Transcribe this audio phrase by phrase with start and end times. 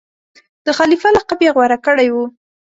[0.65, 2.25] د خلیفه لقب یې غوره کړی وو.